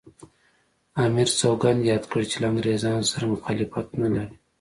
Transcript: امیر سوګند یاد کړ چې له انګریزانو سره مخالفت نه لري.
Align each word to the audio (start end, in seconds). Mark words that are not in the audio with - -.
امیر 1.05 1.27
سوګند 1.39 1.81
یاد 1.91 2.03
کړ 2.11 2.21
چې 2.31 2.37
له 2.41 2.47
انګریزانو 2.51 3.09
سره 3.11 3.31
مخالفت 3.33 3.87
نه 4.01 4.07
لري. 4.15 4.35